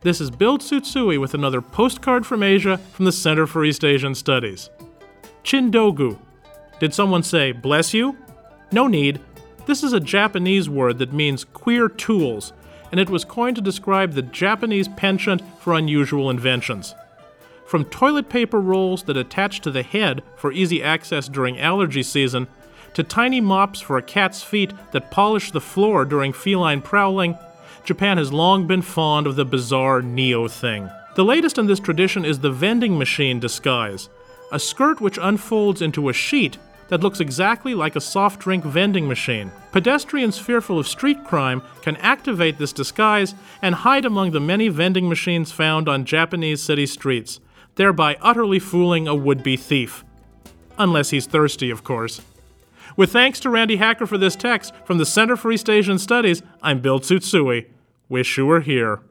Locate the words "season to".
22.04-23.02